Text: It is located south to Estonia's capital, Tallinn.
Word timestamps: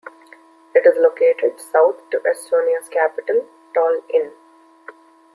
It 0.73 0.83
is 0.87 0.97
located 0.97 1.59
south 1.59 2.09
to 2.09 2.17
Estonia's 2.21 2.89
capital, 2.89 3.45
Tallinn. 3.75 4.31